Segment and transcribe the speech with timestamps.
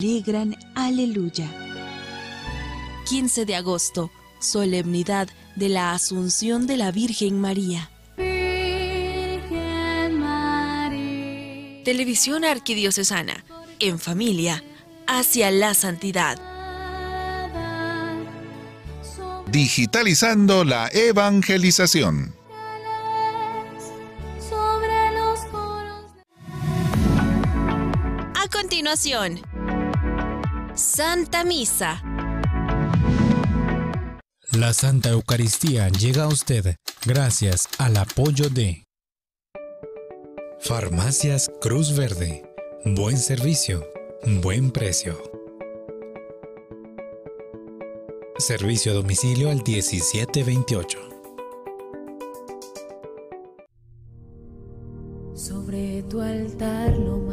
[0.00, 1.46] alegran, aleluya.
[3.06, 7.90] 15 de agosto, solemnidad de la Asunción de la Virgen María.
[11.84, 13.44] Televisión Arquidiocesana,
[13.78, 14.64] en familia,
[15.06, 16.38] hacia la santidad.
[19.48, 22.34] Digitalizando la evangelización.
[28.34, 29.42] A continuación,
[30.80, 32.02] Santa Misa.
[34.52, 38.84] La Santa Eucaristía llega a usted gracias al apoyo de
[40.58, 42.50] Farmacias Cruz Verde.
[42.86, 43.86] Buen servicio,
[44.42, 45.18] buen precio.
[48.38, 50.98] Servicio a domicilio al 1728.
[55.34, 57.09] Sobre tu altar, lo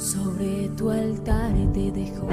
[0.00, 2.26] Sobre tu altar te dejo.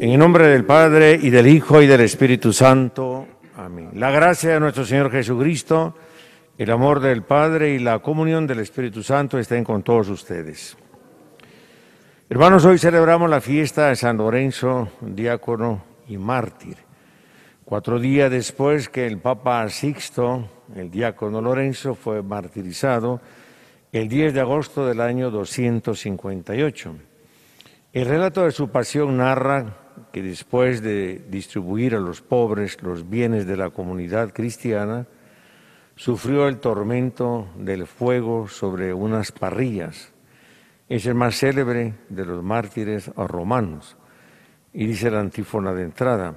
[0.00, 3.28] En el nombre del Padre y del Hijo y del Espíritu Santo.
[3.56, 3.90] Amén.
[3.94, 5.94] La gracia de nuestro Señor Jesucristo,
[6.58, 10.76] el amor del Padre y la comunión del Espíritu Santo estén con todos ustedes.
[12.28, 16.78] Hermanos, hoy celebramos la fiesta de San Lorenzo, diácono y mártir.
[17.64, 23.20] Cuatro días después que el Papa Sixto, el diácono Lorenzo, fue martirizado,
[23.92, 26.96] el 10 de agosto del año 258.
[27.92, 29.80] El relato de su pasión narra
[30.12, 35.06] que después de distribuir a los pobres los bienes de la comunidad cristiana,
[35.96, 40.12] sufrió el tormento del fuego sobre unas parrillas.
[40.88, 43.96] Es el más célebre de los mártires romanos.
[44.72, 46.34] Y dice la antífona de entrada,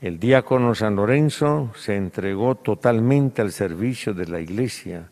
[0.00, 5.10] el diácono San Lorenzo se entregó totalmente al servicio de la Iglesia,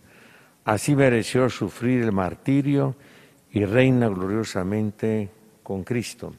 [0.68, 2.94] así mereció sufrir el martirio
[3.50, 5.30] y reina gloriosamente
[5.62, 6.34] con Cristo.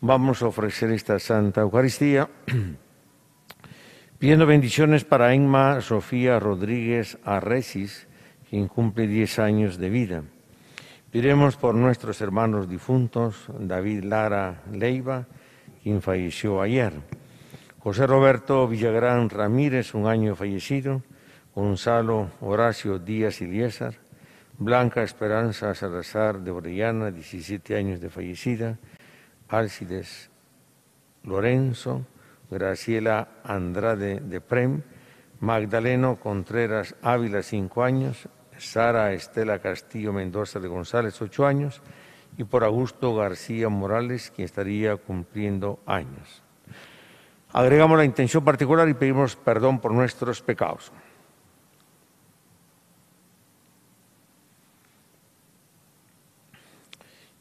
[0.00, 2.28] Vamos a ofrecer esta Santa Eucaristía
[4.18, 8.08] pidiendo bendiciones para Enma Sofía Rodríguez Arresis,
[8.50, 10.24] quien cumple 10 años de vida.
[11.12, 15.28] Piremos por nuestros hermanos difuntos, David Lara Leiva,
[15.80, 16.92] quien falleció ayer,
[17.78, 21.02] José Roberto Villagrán Ramírez, un año fallecido,
[21.54, 23.94] Gonzalo Horacio Díaz Iliésar,
[24.58, 28.78] Blanca Esperanza Salazar de Orellana, 17 años de fallecida,
[29.48, 30.30] Álcides
[31.22, 32.06] Lorenzo,
[32.50, 34.82] Graciela Andrade de Prem,
[35.38, 38.28] Magdaleno Contreras Ávila, 5 años,
[38.58, 41.82] Sara Estela Castillo Mendoza de González, 8 años,
[42.36, 46.42] y por Augusto García Morales, quien estaría cumpliendo años.
[47.52, 50.90] Agregamos la intención particular y pedimos perdón por nuestros pecados.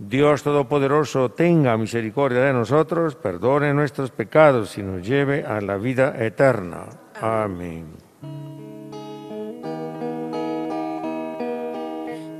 [0.00, 6.14] Dios Todopoderoso tenga misericordia de nosotros, perdone nuestros pecados y nos lleve a la vida
[6.18, 6.86] eterna.
[7.20, 7.84] Amén.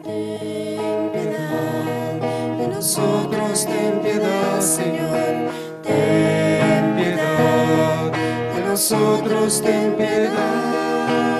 [0.03, 5.50] Ten piedad de nosotros, ten piedad, Señor.
[5.82, 8.10] Ten piedad
[8.54, 11.40] de nosotros, ten piedad.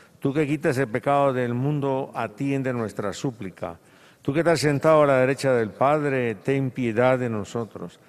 [0.21, 3.77] Tú que quitas el pecado del mundo, atiende nuestra súplica.
[4.21, 7.99] Tú que estás sentado a la derecha del Padre, ten piedad de nosotros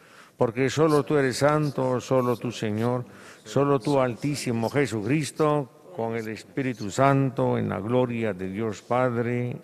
[0.43, 3.05] porque solo tú eres santo, solo tú Señor,
[3.45, 9.57] solo tú Altísimo Jesucristo, con el Espíritu Santo, en la gloria de Dios Padre.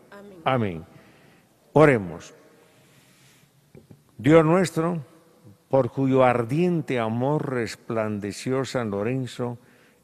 [0.44, 0.84] Amén.
[1.72, 2.32] Oremos.
[4.16, 5.02] Dios nuestro,
[5.68, 9.58] por cuyo ardiente amor resplandeció San Lorenzo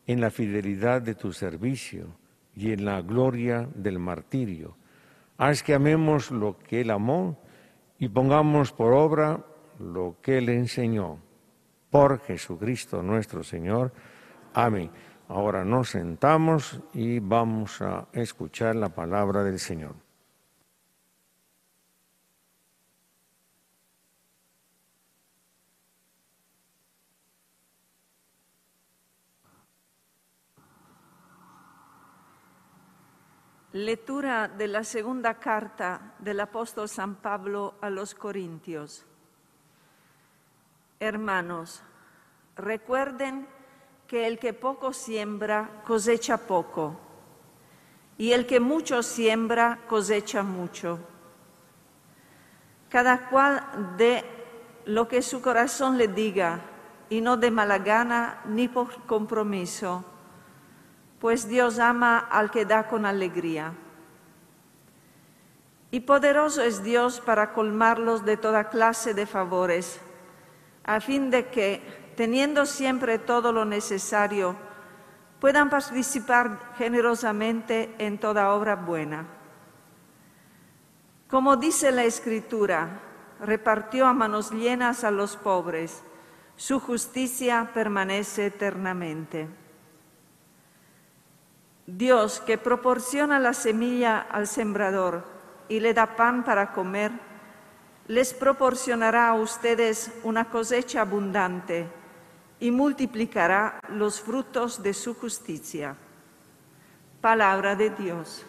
[0.08, 2.23] en la fidelidad de tu servicio
[2.56, 4.76] y en la gloria del martirio,
[5.38, 7.38] haz que amemos lo que él amó
[7.98, 9.40] y pongamos por obra
[9.78, 11.18] lo que Él enseñó
[11.90, 13.92] por Jesucristo nuestro Señor.
[14.52, 14.90] Amén.
[15.28, 20.03] Ahora nos sentamos y vamos a escuchar la palabra del Señor.
[33.74, 39.04] Lectura de la segunda carta del apóstol San Pablo a los Corintios.
[41.00, 41.82] Hermanos,
[42.54, 43.48] recuerden
[44.06, 47.00] que el que poco siembra cosecha poco,
[48.16, 51.00] y el que mucho siembra cosecha mucho.
[52.88, 54.24] Cada cual de
[54.84, 56.60] lo que su corazón le diga,
[57.10, 60.04] y no de mala gana ni por compromiso,
[61.24, 63.72] pues Dios ama al que da con alegría.
[65.90, 70.02] Y poderoso es Dios para colmarlos de toda clase de favores
[70.84, 74.54] a fin de que, teniendo siempre todo lo necesario,
[75.40, 79.24] puedan participar generosamente en toda obra buena.
[81.26, 83.00] Como dice la Escritura,
[83.40, 86.02] repartió a manos llenas a los pobres,
[86.56, 89.63] su justicia permanece eternamente.
[91.86, 95.24] Dios que proporciona la semilla al sembrador
[95.68, 97.12] y le da pan para comer,
[98.06, 101.86] les proporcionará a ustedes una cosecha abundante
[102.60, 105.96] y multiplicará los frutos de su justicia.
[107.20, 108.44] Palabra de Dios.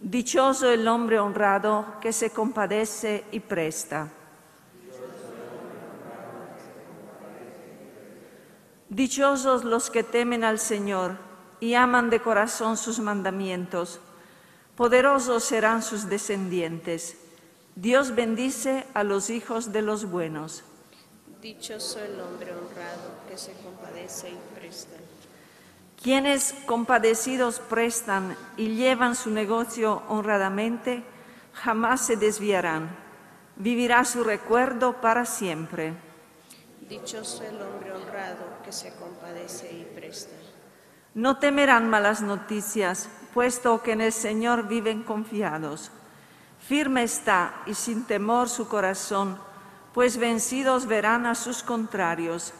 [0.00, 4.08] Dichoso el hombre honrado que se compadece y presta.
[8.90, 11.16] Dichosos los que temen al Señor
[11.58, 14.00] y aman de corazón sus mandamientos
[14.80, 17.18] Poderosos serán sus descendientes.
[17.74, 20.64] Dios bendice a los hijos de los buenos.
[21.42, 24.96] Dichoso el hombre honrado que se compadece y presta.
[26.02, 31.02] Quienes compadecidos prestan y llevan su negocio honradamente,
[31.52, 32.88] jamás se desviarán.
[33.56, 35.92] Vivirá su recuerdo para siempre.
[36.88, 40.30] Dichoso el hombre honrado que se compadece y presta.
[41.14, 45.90] No temerán malas noticias, puesto que en el Señor viven confiados.
[46.60, 49.38] Firme está y sin temor su corazón,
[49.92, 52.52] pues vencidos verán a sus contrarios.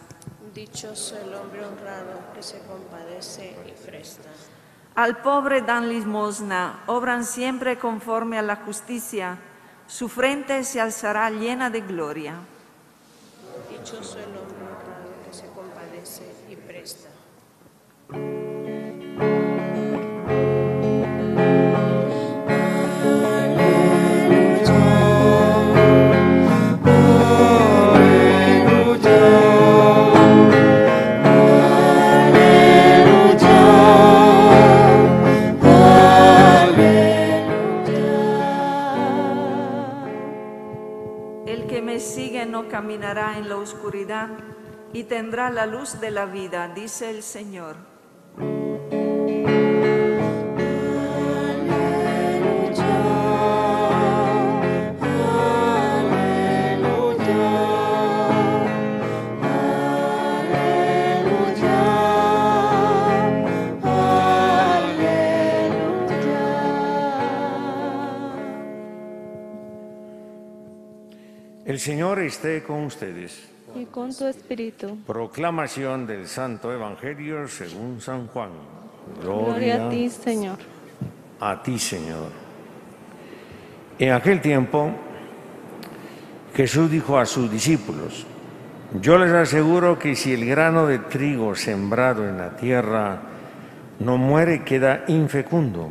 [0.53, 4.29] Dichoso el hombre honrado que se compadece y presta.
[4.97, 9.39] Al pobre dan limosna, obran siempre conforme a la justicia,
[9.87, 12.35] su frente se alzará llena de gloria.
[13.71, 14.60] Dichoso el hombre
[42.81, 44.31] caminará en la oscuridad
[44.95, 47.90] y tendrá la luz de la vida, dice el Señor.
[71.81, 73.49] Señor esté con ustedes.
[73.75, 74.99] y con tu espíritu.
[75.07, 78.51] Proclamación del Santo Evangelio según San Juan.
[79.23, 80.59] Gloria a ti, Señor.
[81.41, 82.29] a ti, Señor.
[83.99, 84.91] En aquel tiempo,
[86.55, 88.27] Jesús dijo a sus discípulos,
[89.01, 93.23] yo les aseguro que si el grano de trigo sembrado en la tierra
[94.01, 95.91] no muere, queda infecundo,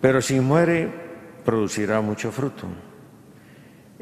[0.00, 0.90] pero si muere,
[1.44, 2.66] producirá mucho fruto.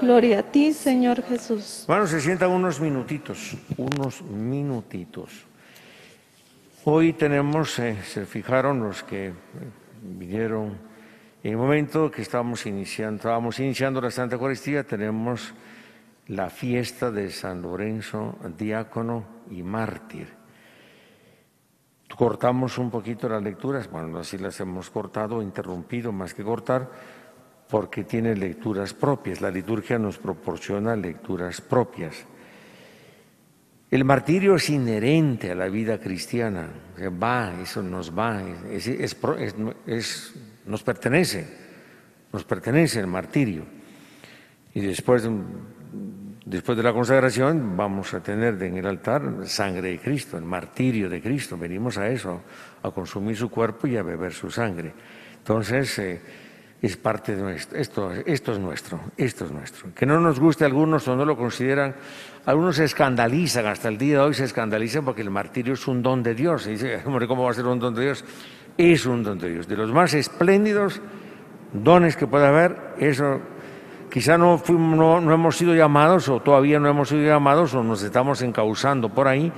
[0.00, 1.84] Gloria a ti, Señor Jesús.
[1.88, 5.44] Bueno, se sientan unos minutitos, unos minutitos.
[6.84, 9.32] Hoy tenemos, eh, se fijaron los que eh,
[10.02, 10.78] vinieron
[11.42, 15.52] en el momento que estábamos iniciando, estábamos iniciando la Santa Eucaristía, tenemos
[16.28, 20.28] la fiesta de San Lorenzo, diácono y mártir.
[22.16, 26.90] Cortamos un poquito las lecturas, bueno, así las hemos cortado, interrumpido más que cortar,
[27.68, 29.40] porque tiene lecturas propias.
[29.40, 32.24] La liturgia nos proporciona lecturas propias.
[33.90, 36.68] El martirio es inherente a la vida cristiana,
[37.22, 38.42] va, eso nos va,
[40.66, 41.48] nos pertenece,
[42.30, 43.64] nos pertenece el martirio.
[44.74, 45.26] Y después,
[46.44, 51.08] después de la consagración vamos a tener en el altar sangre de Cristo, el martirio
[51.08, 51.56] de Cristo.
[51.56, 52.42] Venimos a eso,
[52.82, 54.92] a consumir su cuerpo y a beber su sangre.
[55.38, 56.20] Entonces, eh,
[56.80, 59.92] es parte de nuestro, esto, esto es nuestro, esto es nuestro.
[59.94, 61.96] Que no nos guste a algunos o no lo consideran,
[62.46, 66.02] algunos se escandalizan, hasta el día de hoy se escandalizan porque el martirio es un
[66.02, 66.66] don de Dios.
[66.68, 68.24] Y dice, ¿cómo va a ser un don de Dios?
[68.76, 69.66] Es un don de Dios.
[69.66, 71.00] De los más espléndidos
[71.72, 73.40] dones que puede haber, eso
[74.08, 77.82] quizá no, fuimos, no, no hemos sido llamados o todavía no hemos sido llamados o
[77.82, 79.52] nos estamos encauzando por ahí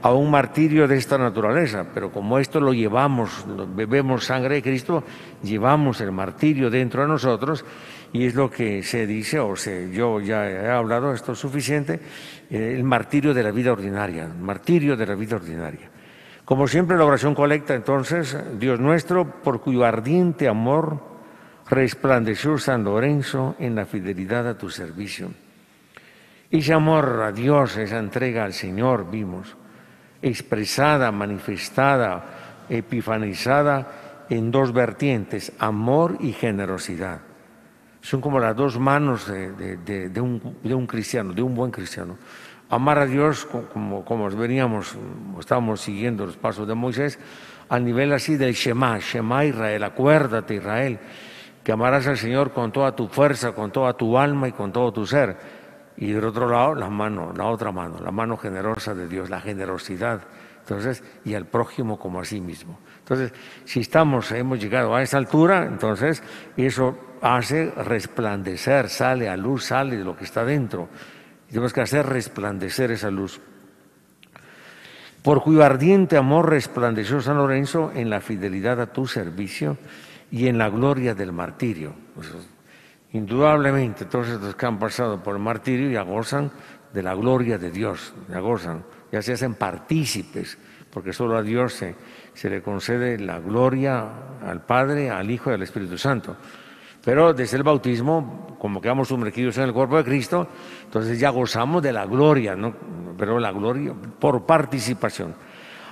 [0.00, 5.02] a un martirio de esta naturaleza, pero como esto lo llevamos, bebemos sangre de Cristo,
[5.42, 7.64] llevamos el martirio dentro de nosotros
[8.12, 12.00] y es lo que se dice, o se, yo ya he hablado, esto es suficiente,
[12.48, 15.90] eh, el martirio de la vida ordinaria, martirio de la vida ordinaria.
[16.44, 21.02] Como siempre, la oración colecta entonces, Dios nuestro, por cuyo ardiente amor
[21.68, 25.30] resplandeció San Lorenzo en la fidelidad a tu servicio.
[26.50, 29.54] Ese amor a Dios, esa entrega al Señor, vimos
[30.22, 37.20] expresada, manifestada, epifanizada en dos vertientes, amor y generosidad.
[38.00, 42.16] Son como las dos manos de, un, cristiano, de un buen cristiano.
[42.70, 44.96] Amar a Dios, como, como veníamos,
[45.38, 47.18] estábamos siguiendo los pasos de Moisés,
[47.68, 50.98] a nivel así del Shema, Shema Israel, acuérdate Israel,
[51.64, 54.92] que amarás al Señor con toda tu fuerza, con toda tu alma y con todo
[54.92, 55.57] tu ser
[56.00, 59.40] y del otro lado la mano, la otra mano, la mano generosa de Dios, la
[59.40, 60.22] generosidad.
[60.60, 62.78] Entonces, y al prójimo como a sí mismo.
[62.98, 63.32] Entonces,
[63.64, 66.22] si estamos, hemos llegado a esa altura, entonces
[66.56, 70.88] eso hace resplandecer, sale a luz, sale de lo que está dentro.
[71.48, 73.40] tenemos que hacer resplandecer esa luz.
[75.22, 79.78] Por cuyo ardiente amor resplandeció San Lorenzo en la fidelidad a tu servicio
[80.30, 81.94] y en la gloria del martirio.
[83.12, 86.50] Indudablemente, todos estos que han pasado por el martirio ya gozan
[86.92, 90.58] de la gloria de Dios, ya gozan, ya se hacen partícipes,
[90.90, 91.94] porque solo a Dios se,
[92.34, 94.04] se le concede la gloria
[94.44, 96.36] al Padre, al Hijo y al Espíritu Santo.
[97.02, 100.46] Pero desde el bautismo, como quedamos sumergidos en el cuerpo de Cristo,
[100.84, 102.74] entonces ya gozamos de la gloria, ¿no?
[103.16, 105.34] pero la gloria por participación.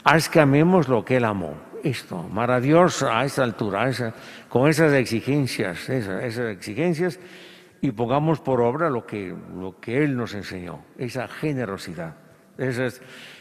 [0.04, 3.90] Haz que amemos lo que Él amó esto, amar a Dios a esa altura,
[4.48, 7.18] con esas exigencias, esas, exigencias,
[7.80, 12.14] y pongamos por obra lo que, lo que Él nos enseñó, esa generosidad.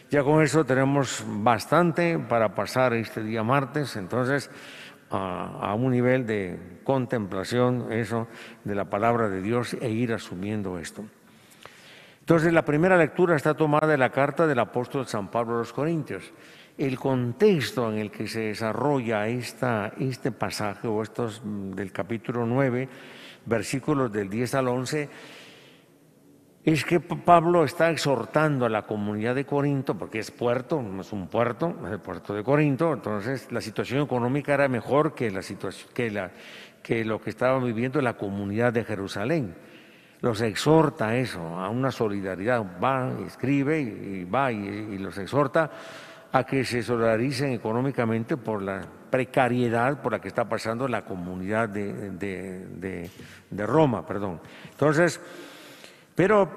[0.09, 4.49] ya con eso tenemos bastante para pasar este día martes, entonces
[5.09, 8.27] a, a, un nivel de contemplación, eso,
[8.63, 11.05] de la palabra de Dios e ir asumiendo esto.
[12.19, 15.73] Entonces la primera lectura está tomada de la carta del apóstol San Pablo a los
[15.73, 16.33] Corintios
[16.77, 22.45] el contexto en el que se desarrolla esta, este pasaje o estos mm, del capítulo
[22.45, 22.89] 9,
[23.45, 25.09] versículos del 10 al 11,
[26.65, 31.13] es que Pablo está exhortando a la comunidad de Corinto, porque es puerto, no es
[31.13, 35.41] un puerto, es el puerto de Corinto, entonces la situación económica era mejor que, la
[36.11, 36.31] la,
[37.05, 39.55] lo que estaba viviendo la comunidad de Jerusalén.
[40.21, 45.69] Los exhorta a eso, a una solidaridad, va, escribe y, va y los exhorta
[46.35, 51.69] a que se solidaricen económicamente por la precariedad por la que está pasando la comunidad
[51.69, 53.09] de,
[53.51, 54.05] Roma.
[54.05, 54.41] Perdón.
[54.69, 55.21] Entonces,
[56.13, 56.49] pero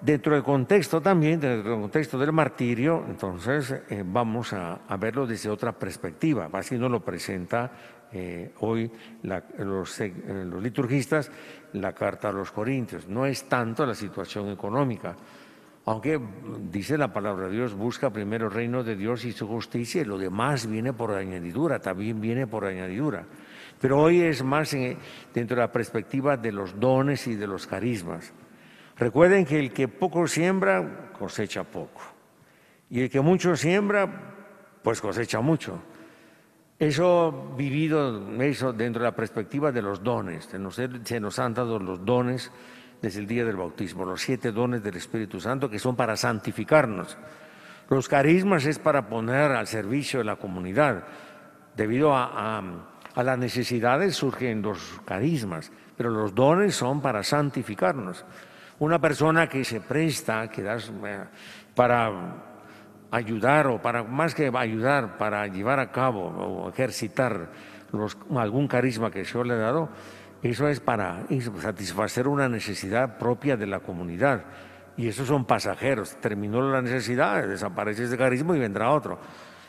[0.00, 5.50] dentro del contexto también, dentro del contexto del martirio, entonces eh, vamos a, verlo desde
[5.50, 6.48] otra perspectiva.
[6.50, 7.70] Así nos lo presenta
[8.10, 8.90] eh, hoy
[9.22, 11.30] eh, los liturgistas
[11.74, 13.06] la carta a los Corintios.
[13.06, 15.14] No es tanto la situación económica,
[15.86, 16.20] aunque
[16.70, 20.04] dice la palabra de Dios, busca primero el reino de Dios y su justicia y
[20.04, 23.24] lo demás viene por añadidura, también viene por añadidura.
[23.80, 24.98] Pero hoy es más en,
[25.32, 28.32] dentro de la perspectiva de los dones y de los carismas.
[28.96, 32.00] Recuerden que el que poco siembra, cosecha poco.
[32.90, 34.08] Y el que mucho siembra,
[34.82, 35.80] pues cosecha mucho.
[36.80, 40.46] Eso vivido, eso dentro de la perspectiva de los dones.
[40.46, 40.74] Se nos,
[41.04, 42.50] se nos han dado los dones
[43.06, 47.16] desde el día del bautismo, los siete dones del Espíritu Santo que son para santificarnos.
[47.88, 51.04] Los carismas es para poner al servicio de la comunidad.
[51.76, 52.62] Debido a, a,
[53.14, 58.24] a las necesidades surgen los carismas, pero los dones son para santificarnos.
[58.80, 60.90] Una persona que se presta, que das
[61.76, 62.10] para
[63.12, 67.50] ayudar o para más que ayudar, para llevar a cabo o ejercitar
[67.92, 69.90] los, algún carisma que yo le he dado,
[70.42, 71.26] eso es para
[71.60, 74.44] satisfacer una necesidad propia de la comunidad.
[74.96, 76.16] Y esos son pasajeros.
[76.20, 79.18] Terminó la necesidad, desaparece ese carisma y vendrá otro.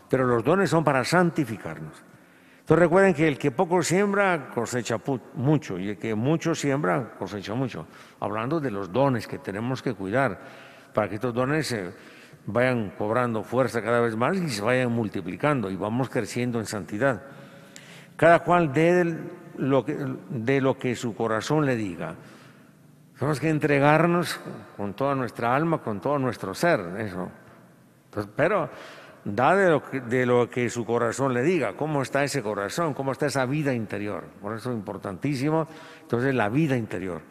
[0.10, 2.04] Pero los dones son para santificarnos.
[2.60, 5.00] Entonces recuerden que el que poco siembra cosecha
[5.36, 7.88] mucho y el que mucho siembra cosecha mucho.
[8.20, 10.40] Hablando de los dones que tenemos que cuidar
[10.94, 11.92] para que estos dones se
[12.46, 17.22] vayan cobrando fuerza cada vez más y se vayan multiplicando y vamos creciendo en santidad.
[18.18, 19.16] Cada cual dé
[19.58, 19.98] lo que,
[20.30, 22.16] de lo que su corazón le diga.
[23.18, 24.40] Tenemos que entregarnos
[24.76, 27.30] con toda nuestra alma, con todo nuestro ser, eso.
[28.06, 28.70] Entonces, pero
[29.24, 32.94] da de lo, que, de lo que su corazón le diga, cómo está ese corazón,
[32.94, 34.24] cómo está esa vida interior.
[34.42, 35.68] Por eso es importantísimo,
[36.02, 37.22] entonces, la vida interior.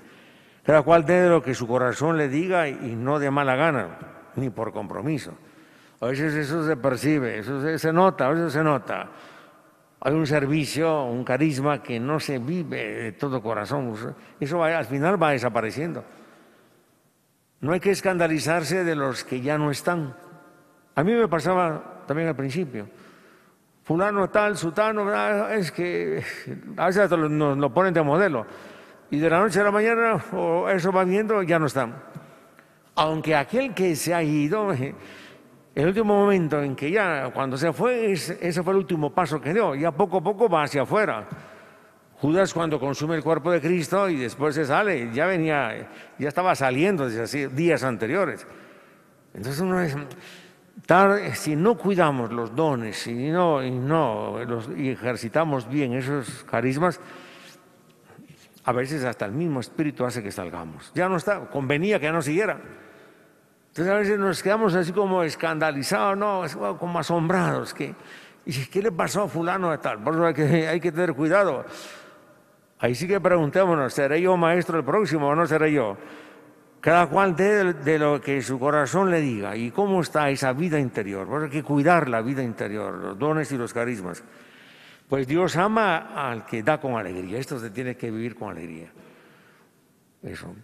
[0.64, 3.99] Cada cual dé de lo que su corazón le diga y no de mala gana,
[4.35, 5.33] ni por compromiso.
[6.00, 9.09] A veces eso se percibe, eso se, se nota, a veces se nota.
[10.00, 13.94] Hay un servicio, un carisma que no se vive de todo corazón.
[14.38, 16.04] Eso va, al final va desapareciendo.
[17.61, 20.14] No hay que escandalizarse de los que ya no están.
[20.94, 22.88] A mí me pasaba también al principio.
[23.82, 25.09] Fulano tal, sutano,
[25.50, 26.22] es que
[26.76, 28.46] a veces nos lo ponen de modelo.
[29.11, 31.94] Y de la noche a la mañana, o eso va viendo, ya no están.
[32.96, 34.72] Aunque aquel que se ha ido,
[35.76, 39.52] el último momento en que ya, cuando se fue, ese fue el último paso que
[39.52, 39.74] dio.
[39.74, 41.26] Ya poco a poco va hacia afuera.
[42.18, 45.86] Judas cuando consume el cuerpo de Cristo y después se sale, ya venía,
[46.18, 48.46] ya estaba saliendo desde días anteriores.
[49.34, 49.94] Entonces uno es
[51.34, 57.00] si no cuidamos los dones si no, y no los, ejercitamos bien esos carismas,
[58.64, 60.90] a veces hasta el mismo espíritu hace que salgamos.
[60.94, 62.86] Ya no está, convenía que ya no siguiera.
[63.76, 67.74] Entonces a veces nos quedamos así como escandalizados, no, como asombrados.
[67.74, 67.94] Que,
[68.72, 70.02] ¿Qué le pasó a fulano de tal?
[70.02, 71.62] Por eso hay que, hay que tener cuidado.
[72.78, 75.98] Ahí sí que preguntémonos, ¿seré yo maestro el próximo o no seré yo?
[76.80, 80.80] Cada cual de, de, lo que su corazón le diga y cómo está esa vida
[80.80, 81.26] interior.
[81.26, 84.24] Porque hay que cuidar la vida interior, los dones y los carismas.
[85.06, 87.38] Pues Dios ama al que da con alegría.
[87.38, 88.88] Esto se tiene que vivir con alegría.
[90.22, 90.54] Eso.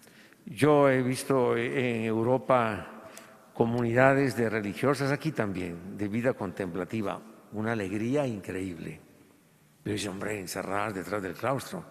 [0.47, 2.89] Yo he visto en Europa
[3.55, 7.21] comunidades de religiosas, aquí también, de vida contemplativa,
[7.53, 9.01] una alegría increíble.
[9.85, 11.85] Yo dice, hombre, encerradas detrás del claustro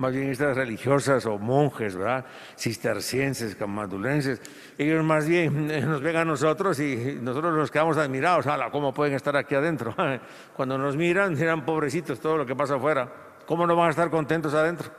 [0.00, 2.24] más bien estas religiosas o monjes, ¿verdad?
[2.56, 4.40] Cistercienses, camadulenses,
[4.78, 9.14] ellos más bien nos ven a nosotros y nosotros nos quedamos admirados, ¡Hala, ¿cómo pueden
[9.14, 9.94] estar aquí adentro?
[10.56, 13.12] Cuando nos miran, dirán, pobrecitos, todo lo que pasa afuera,
[13.44, 14.90] ¿cómo no van a estar contentos adentro?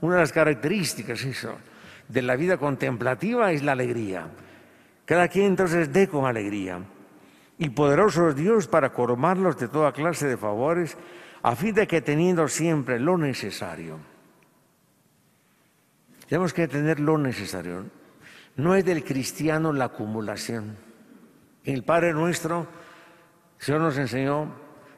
[0.00, 1.56] Una de las características eso,
[2.08, 4.26] de la vida contemplativa es la alegría.
[5.04, 6.80] Cada quien entonces dé con alegría.
[7.58, 10.96] Y poderoso es Dios para coromarlos de toda clase de favores,
[11.42, 13.98] a fin de que teniendo siempre lo necesario,
[16.28, 17.84] tenemos que tener lo necesario.
[18.56, 20.78] No es del cristiano la acumulación.
[21.62, 22.66] El Padre nuestro,
[23.58, 24.50] Señor nos enseñó,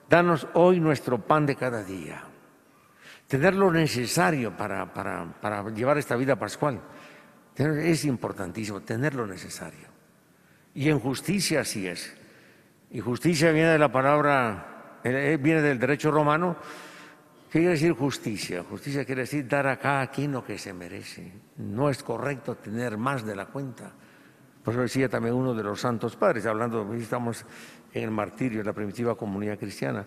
[0.08, 2.22] danos hoy nuestro pan de cada día.
[3.26, 6.80] Tener lo necesario para, para, para llevar esta vida pascual.
[7.56, 9.93] Es importantísimo, tener lo necesario.
[10.74, 12.14] Y en justicia así es.
[12.90, 16.56] Y justicia viene de la palabra, eh, viene del derecho romano,
[17.54, 18.64] ¿Qué quiere decir justicia?
[18.68, 21.32] Justicia quiere decir dar a cada quien lo que se merece.
[21.58, 23.92] No es correcto tener más de la cuenta.
[24.64, 27.46] Por eso decía también uno de los santos padres, hablando, estamos
[27.92, 30.04] en el martirio de la primitiva comunidad cristiana.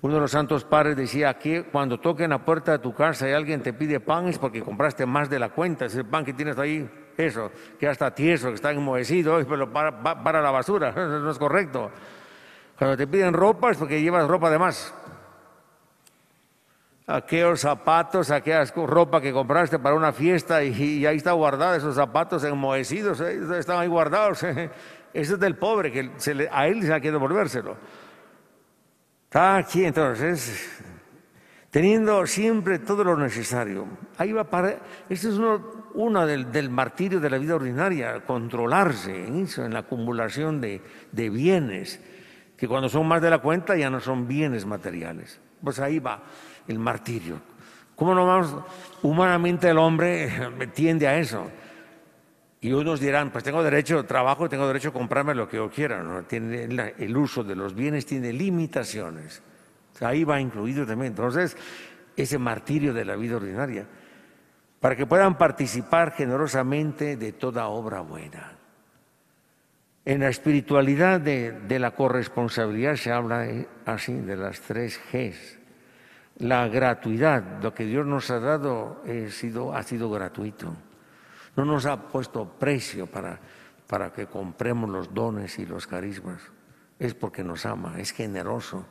[0.00, 3.32] Uno de los santos padres decía que cuando toquen la puerta de tu casa y
[3.32, 6.58] alguien te pide pan es porque compraste más de la cuenta, ese pan que tienes
[6.58, 11.30] ahí eso, que ya está tieso, que está enmohecido, pero para, para la basura, no
[11.30, 11.90] es correcto.
[12.78, 14.92] Cuando te piden ropa es porque llevas ropa de más.
[17.06, 22.42] Aquellos zapatos, aquella ropa que compraste para una fiesta y, ahí está guardada, esos zapatos
[22.44, 23.38] enmohecidos, ¿eh?
[23.58, 24.42] están ahí guardados.
[25.12, 26.10] Eso es del pobre, que
[26.50, 27.76] a él se ha que devolvérselo.
[29.24, 30.80] Está aquí entonces,
[31.70, 33.86] teniendo siempre todo lo necesario.
[34.16, 34.78] Ahí va para.
[35.08, 39.80] Esto es uno, uno del, martirio de la vida ordinaria, controlarse en eso, en la
[39.80, 42.00] acumulación de, de bienes,
[42.56, 45.40] que cuando son más de la cuenta ya no son bienes materiales.
[45.62, 46.22] Pues ahí va
[46.68, 47.40] el martirio.
[47.94, 48.56] ¿Cómo no vamos?
[49.02, 50.30] Humanamente el hombre
[50.74, 51.50] tiende a eso.
[52.60, 56.02] Y unos dirán, pues tengo derecho, trabajo, tengo derecho a comprarme lo que yo quiera.
[56.02, 56.22] ¿no?
[56.22, 56.64] Tiene
[56.98, 59.42] el uso de los bienes tiene limitaciones.
[60.00, 61.12] ahí va incluido también.
[61.12, 61.56] Entonces,
[62.16, 63.86] ese martirio de la vida ordinaria,
[64.82, 68.58] para que puedan participar generosamente de toda obra buena.
[70.04, 75.58] En la espiritualidad de, la corresponsabilidad se habla eh, así de las tres Gs.
[76.38, 80.76] La gratuidad, lo que Dios nos ha dado sido, ha sido gratuito
[81.56, 83.38] no nos ha puesto precio para,
[83.86, 86.40] para que compremos los dones y los carismas.
[86.98, 88.86] Es porque nos ama, es generoso.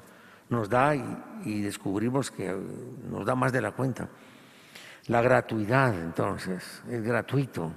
[0.50, 2.54] Nos da y, descubrimos que
[3.10, 4.10] nos da más de la cuenta.
[5.08, 7.72] La gratuidad, entonces, es gratuito.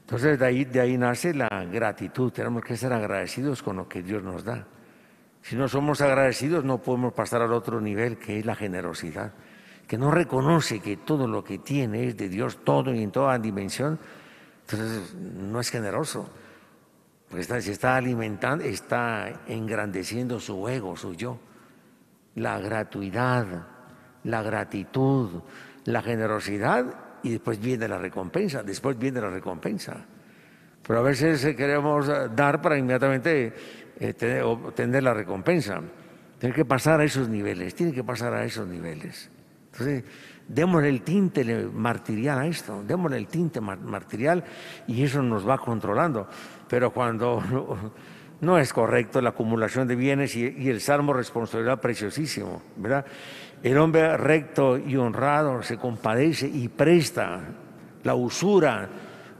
[0.00, 2.32] Entonces de ahí, de ahí nace la gratitud.
[2.32, 4.66] Tenemos que ser agradecidos con lo que Dios nos da.
[5.42, 9.32] Si no somos agradecidos no podemos pasar al otro nivel, que es la generosidad
[9.88, 13.38] que no reconoce que todo lo que tiene es de Dios, todo y en toda
[13.38, 13.98] dimensión,
[14.60, 16.28] entonces no es generoso.
[17.26, 21.38] Porque está, se está alimentando, está engrandeciendo su ego, su yo.
[22.34, 23.46] La gratuidad,
[24.24, 25.40] la gratitud,
[25.88, 26.84] la generosidad
[27.22, 30.04] y después viene la recompensa, después viene la recompensa.
[30.86, 33.52] Pero a veces queremos dar para inmediatamente
[33.98, 35.80] eh, obtener la recompensa.
[36.38, 39.30] Tiene que pasar a esos niveles, tiene que pasar a esos niveles.
[39.72, 40.04] Entonces,
[40.46, 44.44] démosle el tinte martirial a esto, démosle el tinte martirial
[44.86, 46.28] y eso nos va controlando.
[46.68, 47.42] Pero cuando
[48.40, 53.04] no, es correcto la acumulación de bienes y, el salmo responsabilidad preciosísimo, ¿verdad?
[53.62, 57.40] El hombre recto y honrado se compadece y presta.
[58.04, 58.88] La usura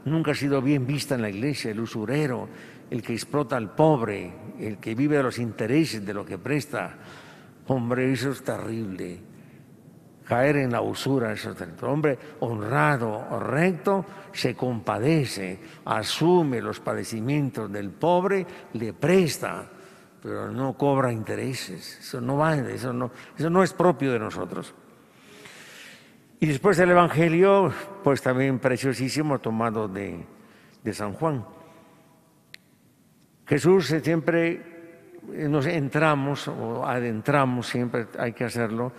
[0.05, 2.49] nunca ha sido bien vista en la iglesia, el usurero,
[2.89, 6.97] el que explota al pobre, el que vive de los intereses de lo que presta.
[7.67, 9.29] Hombre, eso es terrible
[10.29, 11.33] caer en la usura.
[11.33, 19.67] El hombre honrado, recto, se compadece, asume los padecimientos del pobre, le presta,
[20.21, 21.99] pero no cobra intereses.
[21.99, 24.73] Eso no va, eso no, eso no es propio de nosotros.
[26.39, 30.25] Y después el Evangelio, pues también preciosísimo, tomado de,
[30.83, 31.45] de San Juan.
[33.45, 34.79] Jesús siempre
[35.49, 38.91] nos entramos o adentramos, siempre hay que hacerlo,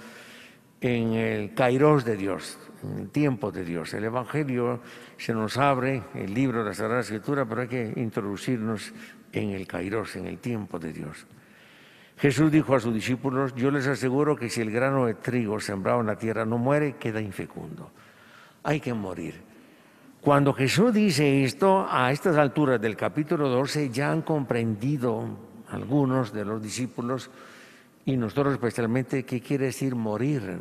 [0.80, 3.92] en el kairos de Dios, en el tiempo de Dios.
[3.94, 4.80] El Evangelio
[5.16, 8.92] se nos abre, el libro de la Sagrada Escritura, pero hay que introducirnos
[9.32, 11.26] en el kairos, en el tiempo de Dios.
[12.18, 16.00] Jesús dijo a sus discípulos, yo les aseguro que si el grano de trigo sembrado
[16.00, 17.90] en la tierra no muere, queda infecundo.
[18.62, 19.40] Hay que morir.
[20.20, 25.24] Cuando Jesús dice esto, a estas alturas del capítulo 12 ya han comprendido
[25.70, 27.30] algunos de los discípulos
[28.04, 30.58] y nosotros especialmente, ¿qué quiere decir morir?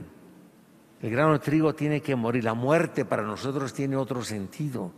[1.01, 2.43] El grano de trigo tiene que morir.
[2.43, 4.91] La muerte para nosotros tiene otro sentido.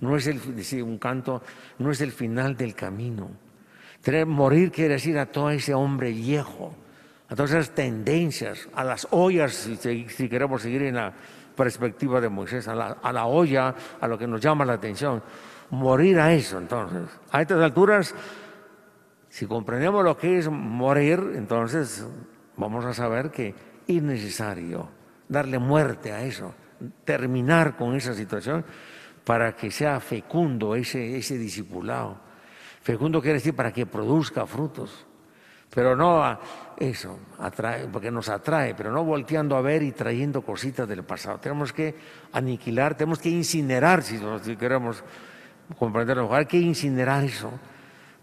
[0.00, 0.40] No es el,
[0.82, 1.42] un canto,
[1.78, 3.30] no es el final del camino.
[4.26, 6.74] Morir quiere decir a todo ese hombre viejo,
[7.28, 11.12] a todas esas tendencias, a las ollas, si, queremos seguir en la
[11.56, 15.22] perspectiva de Moisés, a la olla, a lo que nos llama la atención.
[15.70, 17.08] Morir a eso, entonces.
[17.32, 18.14] A estas alturas
[19.34, 22.06] si comprendemos lo que es morir, entonces
[22.56, 23.52] vamos a saber que
[23.84, 24.88] es necesario
[25.28, 26.54] darle muerte a eso,
[27.04, 28.64] terminar con esa situación
[29.24, 32.18] para que sea fecundo ese, ese discipulado.
[32.82, 35.06] Fecundo quiere decir para que produzca frutos,
[35.70, 36.38] pero no a
[36.76, 41.38] eso, atrae, porque nos atrae, pero no volteando a ver y trayendo cositas del pasado.
[41.38, 41.94] Tenemos que
[42.32, 44.20] aniquilar, tenemos que incinerar, si,
[44.56, 45.02] queremos
[45.78, 47.50] comprenderlo, hay que incinerar eso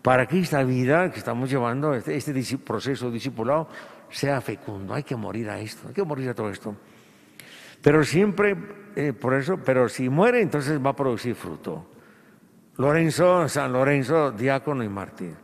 [0.01, 3.67] para que esta vida que estamos llevando, este, este proceso discipulado,
[4.09, 4.93] sea fecundo.
[4.93, 6.75] Hay que morir a esto, hay que morir a todo esto.
[7.81, 8.55] Pero siempre,
[8.95, 11.85] eh, por eso, pero si muere, entonces va a producir fruto.
[12.77, 15.35] Lorenzo, San Lorenzo, diácono y mártir,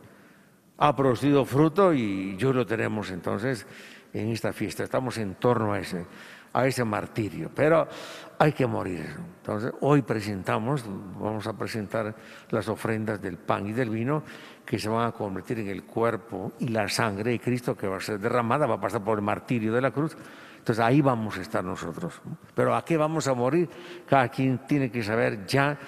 [0.78, 3.66] ha producido fruto y yo lo tenemos entonces
[4.12, 4.84] en esta fiesta.
[4.84, 6.04] Estamos en torno a ese,
[6.52, 7.86] a ese martirio, pero
[8.38, 9.06] hay que morir.
[9.40, 10.84] Entonces, hoy presentamos,
[11.20, 12.14] vamos a presentar
[12.50, 14.22] las ofrendas del pan y del vino
[14.64, 17.96] que se van a convertir en el cuerpo y la sangre de Cristo que va
[17.96, 20.16] a ser derramada, va a pasar por el martirio de la cruz.
[20.68, 22.20] Entonces ahí vamos a estar nosotros.
[22.54, 23.70] Pero ¿a qué vamos a morir?
[24.06, 25.78] Cada quien tiene que saber ya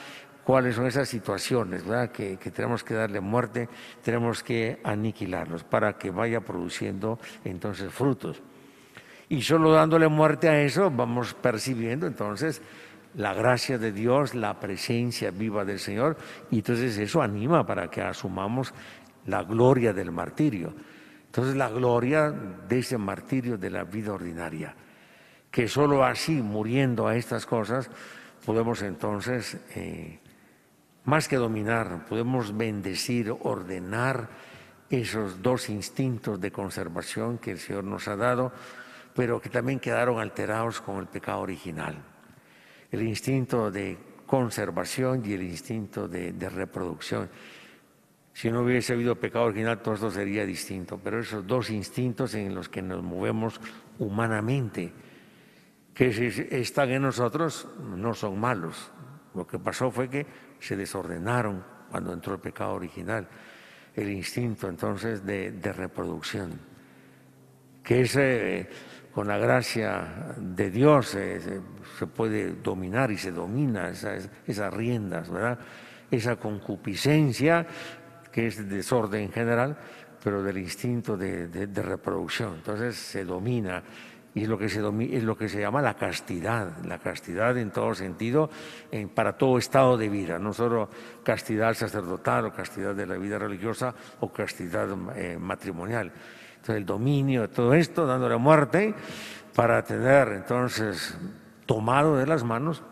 [0.43, 2.11] cuáles son esas situaciones ¿verdad?
[2.11, 3.69] Que, que, tenemos que darle muerte,
[4.03, 8.41] tenemos que aniquilarlos para que vaya produciendo entonces frutos.
[9.29, 12.63] Y solo dándole muerte a eso vamos percibiendo entonces
[13.17, 16.17] la gracia de Dios, la presencia viva del Señor,
[16.51, 18.73] y entonces eso anima para que asumamos
[19.27, 20.73] la gloria del martirio.
[21.31, 24.75] Entonces la gloria de ese martirio de la vida ordinaria,
[25.49, 27.89] que solo así, muriendo a estas cosas,
[28.45, 30.19] podemos entonces, eh,
[31.05, 34.29] más que dominar, podemos bendecir, ordenar
[34.91, 38.51] esos dos instintos de conservación que el Señor nos ha dado,
[39.15, 41.95] pero que también quedaron alterados con el pecado original.
[42.91, 47.31] El instinto de conservación y el instinto de reproducción.
[48.41, 50.99] Si no hubiese habido pecado original, todo esto sería distinto.
[51.05, 53.61] Pero esos dos instintos en los que nos movemos
[53.99, 54.95] humanamente,
[55.93, 58.93] que si están en nosotros, no son malos.
[59.35, 60.27] Lo que pasó fue que
[60.59, 63.29] se desordenaron cuando entró el pecado original.
[63.95, 66.59] El instinto entonces de, reproducción,
[67.85, 68.71] que ese
[69.13, 75.29] con la gracia de Dios se, se, puede dominar y se domina esas, esas riendas,
[75.29, 75.59] ¿verdad?
[76.11, 77.67] Esa concupiscencia
[78.33, 79.77] que es desorden general,
[80.23, 82.55] pero del instinto de, reproducción.
[82.57, 83.83] Entonces se domina
[84.35, 87.71] y es lo que se, es lo que se llama la castidad, la castidad en
[87.71, 88.51] todo sentido,
[88.93, 90.89] en, para todo estado de vida, no solo
[91.25, 96.13] castidad sacerdotal o castidad de la vida religiosa o castidad eh, matrimonial.
[96.51, 98.95] Entonces el dominio de todo esto, dándole muerte,
[99.55, 101.19] para tener entonces
[101.67, 102.83] tomado de las manos,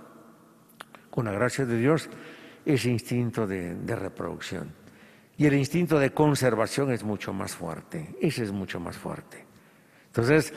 [1.11, 2.09] con la gracia de Dios,
[2.64, 4.78] ese instinto de reproducción.
[5.38, 9.46] Y el instinto de conservación es mucho más fuerte, ese es mucho más fuerte.
[10.07, 10.53] Entonces,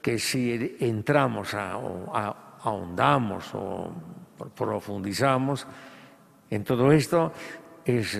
[0.00, 3.92] que si entramos a, o a, ahondamos o
[4.54, 5.66] profundizamos
[6.50, 7.32] en todo esto,
[7.84, 8.16] es,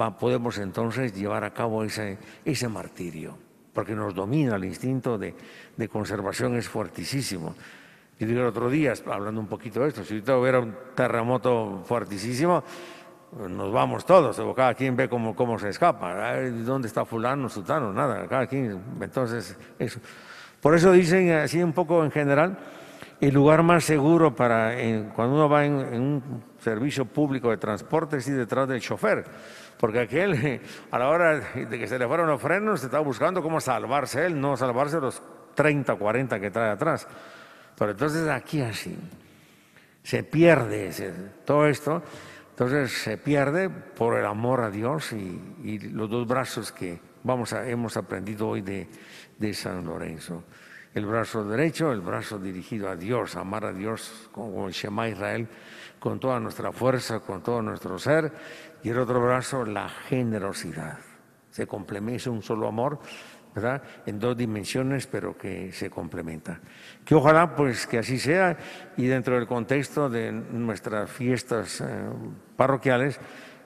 [0.00, 3.36] va, podemos entonces llevar a cabo ese, ese martirio,
[3.72, 5.34] porque nos domina el instinto de,
[5.76, 7.56] de conservación, es fuertísimo.
[8.20, 12.62] Yo digo el otro día, hablando un poquito de esto, si hubiera un terremoto fuertísimo,
[13.32, 17.92] nos vamos todos, o cada quien ve cómo, cómo se escapa, dónde está fulano, sultano,
[17.92, 20.00] nada, cada quien, entonces eso.
[20.60, 22.58] Por eso dicen así un poco en general,
[23.20, 27.56] el lugar más seguro para en, cuando uno va en, en, un servicio público de
[27.56, 29.24] transporte es ir detrás del chofer,
[29.78, 33.60] porque aquel a la hora de que se le fueron los frenos está buscando cómo
[33.60, 35.22] salvarse él, no salvarse los
[35.54, 37.06] 30, 40 que trae atrás.
[37.76, 38.96] Pero entonces aquí así
[40.02, 41.12] se pierde se,
[41.44, 42.02] todo esto,
[42.60, 47.66] entonces se pierde por el amor a Dios y, los dos brazos que vamos a,
[47.66, 48.86] hemos aprendido hoy de,
[49.38, 50.44] de San Lorenzo.
[50.92, 55.48] El brazo derecho, el brazo dirigido a Dios, amar a Dios como el Shema Israel,
[55.98, 58.30] con toda nuestra fuerza, con todo nuestro ser,
[58.82, 60.98] y el otro brazo, la generosidad.
[61.50, 63.00] Se complementa, un solo amor,
[64.06, 66.60] En dos dimensiones, pero que se complementa.
[67.04, 68.56] Que ojalá, pues, que así sea,
[68.96, 71.84] y dentro del contexto de nuestras fiestas eh,
[72.56, 73.20] parroquiales,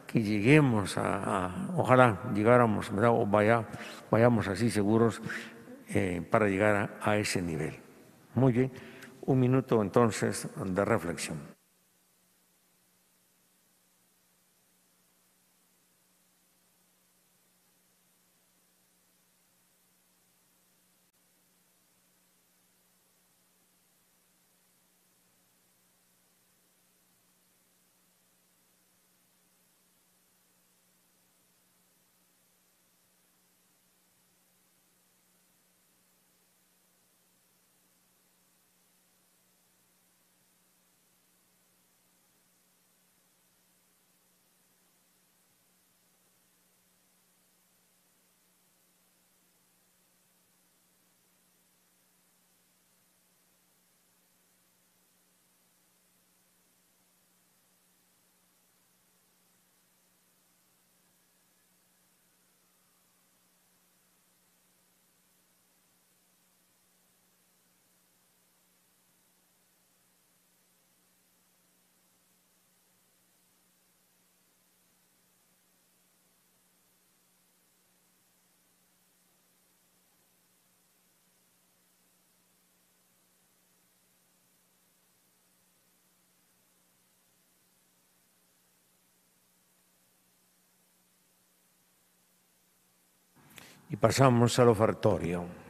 [0.07, 3.11] que lleguemos a, ojalá llegáramos, ¿verdad?
[3.11, 3.65] o vaya,
[4.11, 5.21] vayamos así seguros
[5.89, 7.77] eh, para llegar a ese nivel.
[8.35, 8.73] Muy bien,
[9.23, 11.54] un minuto entonces de reflexión.
[93.91, 95.64] Y pasamos al ofertorio.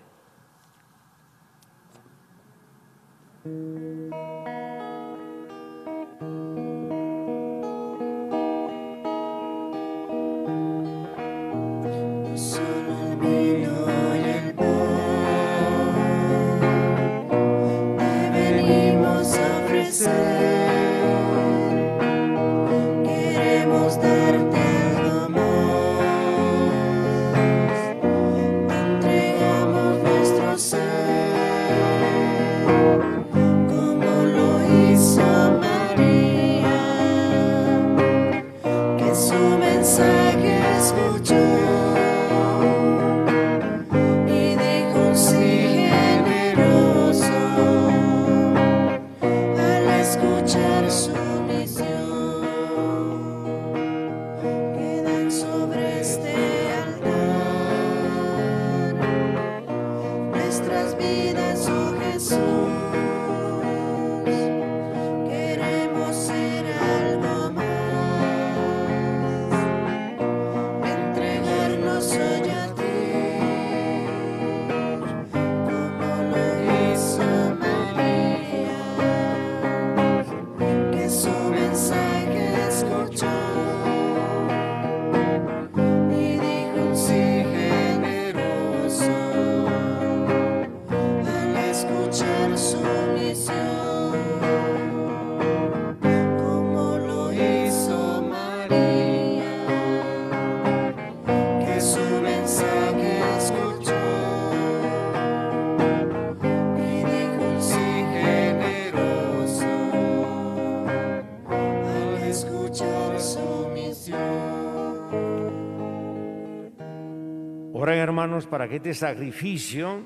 [118.55, 120.05] Para que este sacrificio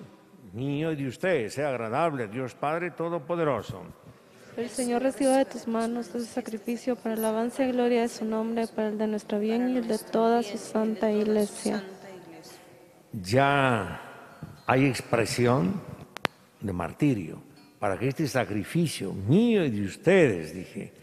[0.55, 3.83] mío y de ustedes sea agradable Dios Padre Todopoderoso.
[4.57, 8.25] El Señor reciba de tus manos este sacrificio para la alabanza y gloria de su
[8.25, 11.85] nombre, para el de nuestro bien y el de toda su santa iglesia.
[13.13, 14.01] Ya
[14.67, 15.83] hay expresión
[16.63, 17.43] de martirio
[17.79, 20.95] para que este sacrificio mío y de ustedes, dije,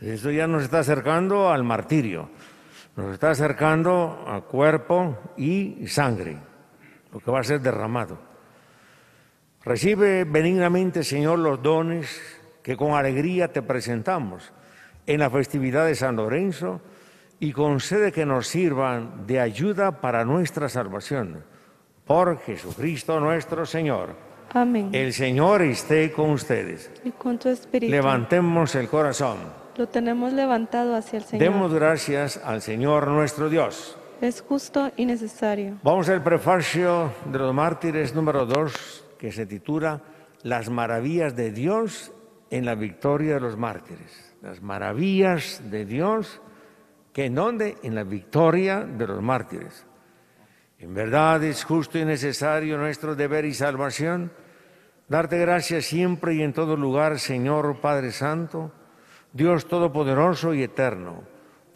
[0.00, 2.30] esto ya nos está acercando al martirio,
[2.96, 6.55] nos está acercando a cuerpo y sangre,
[7.16, 8.18] lo que va a ser derramado.
[9.64, 12.20] Recibe benignamente, Señor, los dones
[12.62, 14.52] que con alegría te presentamos
[15.06, 16.82] en la festividad de San Lorenzo
[17.40, 21.42] y concede que nos sirvan de ayuda para nuestra salvación.
[22.04, 24.14] Por Jesucristo nuestro Señor.
[24.52, 24.90] Amén.
[24.92, 26.90] El Señor esté con ustedes.
[27.02, 27.90] Y con tu espíritu.
[27.90, 29.38] Levantemos el corazón.
[29.76, 31.44] Lo tenemos levantado hacia el Señor.
[31.44, 33.96] Demos gracias al Señor nuestro Dios.
[34.20, 35.78] Es justo y necesario.
[35.82, 40.00] Vamos al prefacio de los mártires número 2 que se titula
[40.42, 42.12] Las maravillas de Dios
[42.50, 44.34] en la victoria de los mártires.
[44.40, 46.40] Las maravillas de Dios
[47.12, 49.86] que en donde en la victoria de los mártires.
[50.78, 54.32] En verdad es justo y necesario nuestro deber y salvación
[55.08, 58.72] darte gracias siempre y en todo lugar, Señor Padre Santo,
[59.32, 61.22] Dios Todopoderoso y Eterno,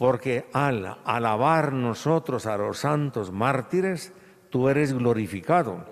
[0.01, 4.15] porque al alabar nosotros a los santos mártires,
[4.49, 5.85] tú eres glorificado,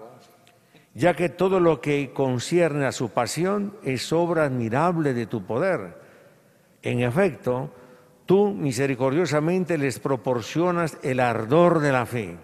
[0.95, 6.01] ya que todo lo que concierne a su pasión es obra admirable de tu poder.
[6.81, 7.71] En efecto,
[8.25, 12.39] tú misericordiosamente les proporcionas el ardor de la fe.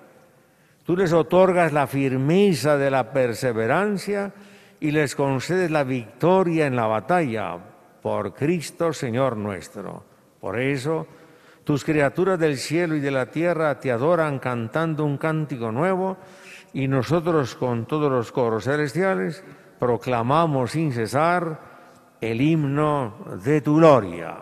[0.84, 4.34] Tú les otorgas la firmeza de la perseverancia
[4.80, 7.56] y les concedes la victoria en la batalla
[8.02, 10.04] por Cristo Señor nuestro.
[10.38, 11.06] Por eso,
[11.64, 16.18] tus criaturas del cielo y de la tierra te adoran cantando un cántico nuevo
[16.72, 19.42] y nosotros con todos los coros celestiales
[19.78, 21.58] proclamamos sin cesar
[22.20, 24.38] el himno de tu gloria.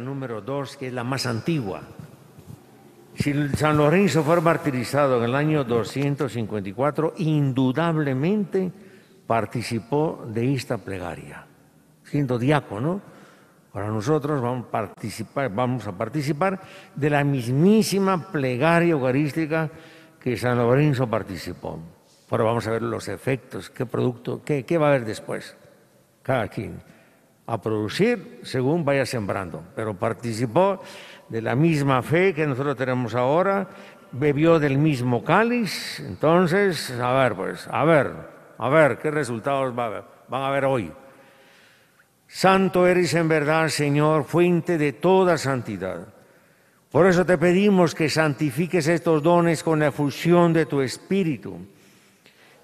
[0.00, 1.82] Número dos, que es la más antigua.
[3.14, 8.70] Si San Lorenzo fue martirizado en el año 254, indudablemente
[9.26, 11.46] participó de esta plegaria,
[12.04, 13.00] siendo diácono.
[13.72, 16.60] Para nosotros vamos a participar, vamos a participar
[16.94, 19.70] de la mismísima plegaria eucarística
[20.20, 21.78] que San Lorenzo participó.
[22.30, 25.56] Ahora vamos a ver los efectos, qué producto, qué, qué va a haber después.
[26.22, 26.82] Cada quien
[27.46, 30.80] a producir según vaya sembrando, pero participó
[31.28, 33.68] de la misma fe que nosotros tenemos ahora,
[34.12, 38.12] bebió del mismo cáliz, entonces, a ver, pues, a ver,
[38.58, 40.92] a ver qué resultados van a haber hoy.
[42.28, 46.08] Santo eres en verdad, Señor, fuente de toda santidad.
[46.90, 51.58] Por eso te pedimos que santifiques estos dones con la fusión de tu Espíritu,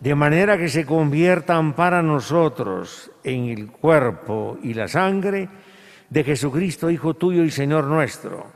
[0.03, 5.49] de manera que se conviertan para nosotros en el cuerpo y la sangre
[6.11, 8.47] de Jesucristo, Hijo tuyo y Señor nuestro,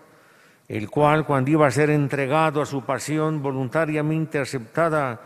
[0.66, 5.20] el cual cuando iba a ser entregado a su pasión voluntariamente aceptada,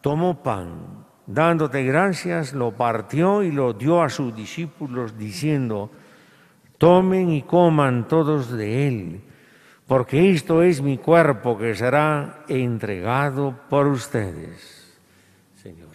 [0.00, 5.88] tomó pan, dándote gracias, lo partió y lo dio a sus discípulos, diciendo,
[6.78, 9.20] tomen y coman todos de él,
[9.86, 14.83] porque esto es mi cuerpo que será entregado por ustedes.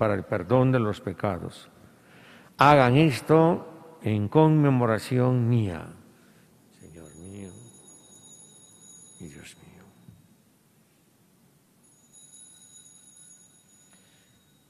[0.00, 1.68] para el perdón de los pecados.
[2.56, 5.88] Hagan esto en conmemoración mía.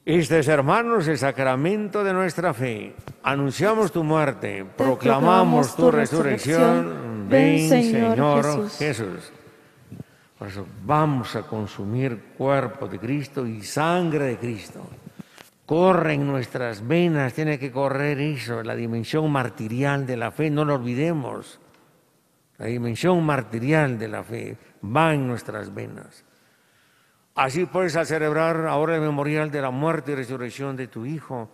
[0.03, 2.93] Este es, hermanos, el sacramento de nuestra fe.
[3.23, 7.29] Anunciamos tu muerte, proclamamos tu resurrección.
[7.29, 9.31] Ven, Señor, Jesús.
[10.37, 14.81] Por eso vamos a consumir cuerpo de Cristo y sangre de Cristo.
[15.71, 20.65] Corre en nuestras venas, tiene que correr eso, la dimensión martirial de la fe, no
[20.65, 21.61] lo olvidemos.
[22.57, 26.25] La dimensión martirial de la fe va en nuestras venas.
[27.35, 31.49] Así pues, al celebrar ahora el memorial de la muerte y resurrección de tu Hijo,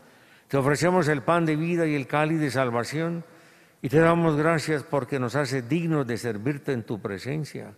[0.47, 3.24] te ofrecemos el pan de vida y el cáliz de salvación
[3.84, 7.72] y te damos gracias porque nos hace dignos de servirte en tu presencia.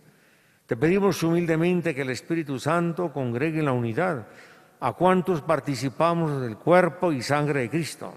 [0.64, 4.26] Te pedimos humildemente que el Espíritu Santo congregue en la unidad
[4.80, 8.14] a cuantos participamos del cuerpo y sangre de Cristo.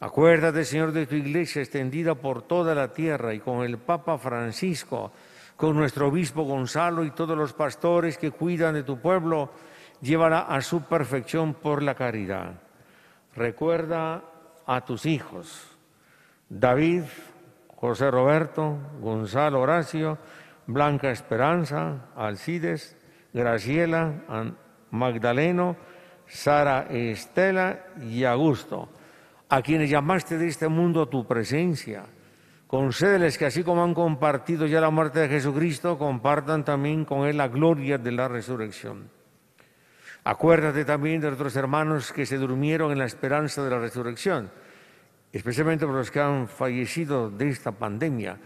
[0.00, 5.12] Acuérdate, Señor, de tu iglesia extendida por toda la tierra y con el Papa Francisco,
[5.56, 9.50] con nuestro obispo Gonzalo y todos los pastores que cuidan de tu pueblo,
[10.00, 12.54] llévala a su perfección por la caridad.
[13.36, 14.22] Recuerda
[14.66, 15.76] a tus hijos,
[16.48, 17.04] David,
[17.68, 20.18] José Roberto, Gonzalo Horacio,
[20.66, 22.96] Blanca Esperanza, Alcides,
[23.32, 24.12] Graciela,
[24.94, 25.76] Magdaleno,
[26.26, 28.88] Sara Estela y Augusto,
[29.48, 32.04] a quienes llamaste de este mundo a tu presencia
[32.74, 37.36] Concédeles que así como han compartido ya la muerte de Jesucristo, compartan también con Él
[37.36, 39.10] la gloria de la resurrección.
[40.24, 44.50] Acuérdate también de otros hermanos que se durmieron en la esperanza de la resurrección,
[45.32, 48.38] especialmente por los que han fallecido de esta pandemia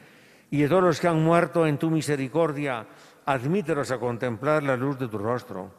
[0.51, 2.86] y de todos los que han muerto en tu misericordia,
[3.24, 5.70] admítelos a contemplar la luz de tu rostro.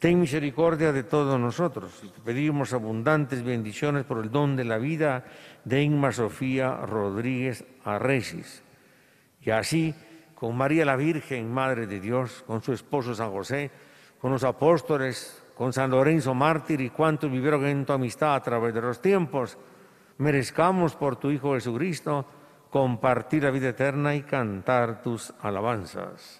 [0.00, 4.78] Ten misericordia de todos nosotros y te pedimos abundantes bendiciones por el don de la
[4.78, 5.26] vida
[5.62, 8.62] de Inma Sofía Rodríguez Arresis.
[9.42, 9.94] Y así,
[10.34, 13.70] con María la Virgen, Madre de Dios, con su esposo San José,
[14.18, 18.72] con los apóstoles, con San Lorenzo Mártir y cuantos vivieron en tu amistad a través
[18.72, 19.58] de los tiempos,
[20.16, 22.24] merezcamos por tu Hijo Jesucristo
[22.70, 26.39] compartir la vida eterna y cantar tus alabanzas.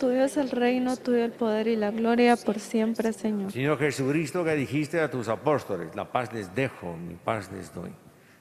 [0.00, 3.52] Tuyo es el reino, tuyo el poder y la gloria por siempre, Señor.
[3.52, 7.90] Señor Jesucristo, que dijiste a tus apóstoles, la paz les dejo, mi paz les doy.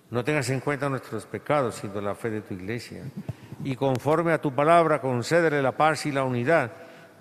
[0.10, 3.04] No tengas en cuenta nuestros pecados, sino la fe de tu iglesia.
[3.64, 6.72] Y conforme a tu palabra, concédele la paz y la unidad,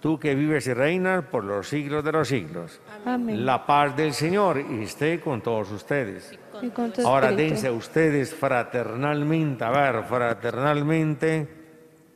[0.00, 2.80] tú que vives y reinas por los siglos de los siglos.
[3.04, 3.44] Amén.
[3.46, 6.38] La paz del Señor esté con todos ustedes.
[6.62, 7.54] Y con tu Ahora espíritu.
[7.54, 11.48] dense a ustedes fraternalmente, a ver, fraternalmente,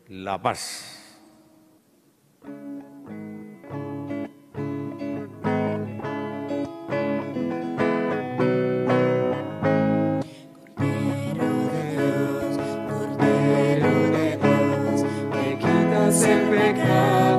[0.09, 0.97] la paz.
[16.79, 17.38] El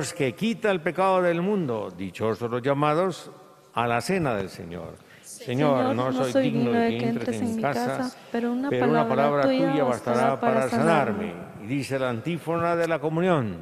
[0.00, 1.92] Dios que quita el pecado del mundo.
[1.94, 3.30] Dichosos los llamados
[3.74, 4.94] a la cena del Señor.
[5.22, 9.08] Señor, no, soy, digno de que entres en mi casa, pero una pero palabra, una
[9.14, 11.32] palabra tuya bastará para sanarme.
[11.32, 11.64] sanarme.
[11.64, 13.58] Y dice la antífona de la comunión,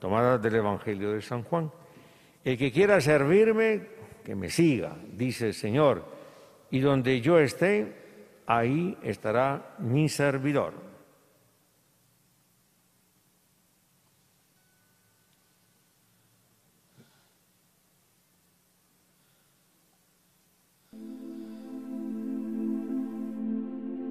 [0.00, 1.70] tomada del Evangelio de San Juan.
[2.42, 3.86] El que quiera servirme,
[4.24, 6.04] que me siga, dice el Señor.
[6.72, 10.87] Y donde yo esté, ahí estará mi servidor.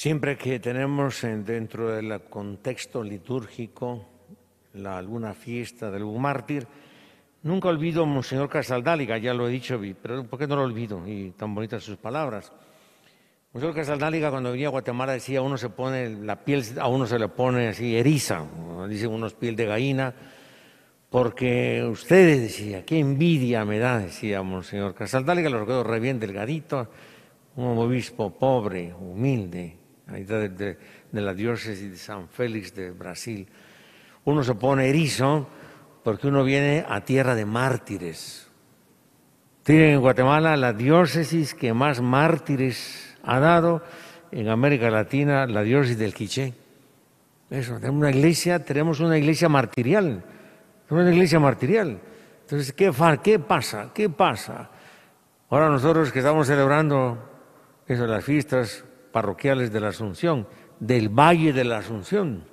[0.00, 4.06] Siempre que tenemos en- dentro del contexto litúrgico
[4.72, 6.66] la, alguna fiesta de algún mártir,
[7.42, 11.06] nunca olvido a Monseñor Casaldáliga, ya lo he dicho, pero ¿por qué no lo olvido?
[11.06, 12.50] Y tan bonitas sus palabras.
[13.52, 17.18] Monseñor Casaldáliga cuando venía a Guatemala decía, uno se pone, la piel a uno se
[17.18, 18.46] le pone así eriza,
[18.88, 20.14] dicen unos piel de gallina,
[21.10, 26.88] porque ustedes, decía, qué envidia me da, decía Monseñor Casaldáliga, lo recuerdo re bien delgadito,
[27.56, 29.79] un obispo pobre, humilde,
[30.10, 30.78] de, de-
[31.10, 33.48] de la diócesis de San Félix de Brasil.
[34.24, 35.48] Uno se pone erizo
[36.04, 38.48] porque uno viene a tierra de mártires.
[39.62, 43.82] Tienen en Guatemala la diócesis que más mártires ha dado
[44.30, 46.54] en América Latina, la diócesis del Quiché.
[47.50, 50.22] Eso, tenemos una iglesia, tenemos una iglesia martirial,
[50.88, 52.00] tenemos una iglesia martirial.
[52.42, 52.92] Entonces, ¿qué,
[53.22, 53.90] qué pasa?
[53.92, 54.70] ¿Qué pasa?
[55.50, 57.18] Ahora nosotros que estamos celebrando
[57.86, 60.46] eso, las fiestas parroquiales de la Asunción,
[60.78, 62.44] del Valle de la Asunción.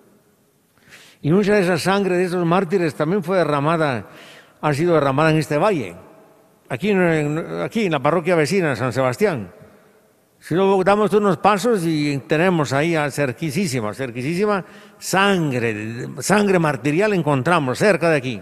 [1.22, 4.08] Y mucha de esa sangre de esos mártires también fue derramada,
[4.62, 5.96] ha sido derramada en este valle,
[6.70, 9.52] aquí en, la parroquia vecina, San Sebastián.
[10.40, 14.64] Si luego damos unos pasos y tenemos ahí a cerquísima, cerquísima,
[15.00, 18.42] sangre, sangre martirial encontramos cerca de aquí.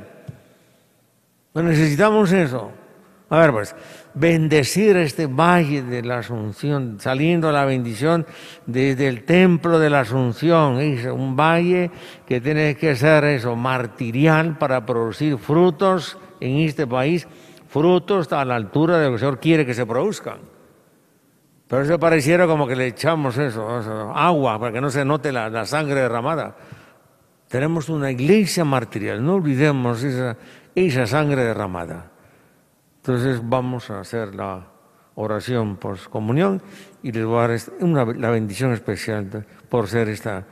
[1.53, 2.72] Necesitamos eso.
[3.30, 3.74] A ver, pues,
[4.16, 8.26] bendecir este valle de la Asunción, saliendo la bendición
[8.66, 10.80] desde el templo de la Asunción.
[10.80, 11.91] Es un valle
[12.26, 17.28] que tiene que ser eso, martirial para producir frutos en este país,
[17.68, 20.39] frutos a la altura de lo que el Señor quiere que se produzcan.
[21.68, 25.32] Pero eso pareciera como que le echamos eso, eso, agua para que no se note
[25.32, 26.55] la, la sangre derramada.
[27.49, 30.38] Tenemos una iglesia martirial, no olvidemos esa,
[30.74, 32.11] esa sangre derramada.
[33.06, 34.66] Entonces vamos a hacer la
[35.14, 36.60] oración por comunión
[37.03, 40.47] y les voy a dar una, la bendición especial por ser esta